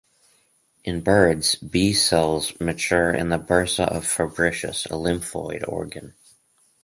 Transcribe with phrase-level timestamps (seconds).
[0.83, 6.15] In birds, B cells mature in the bursa of Fabricius, a lymphoid organ.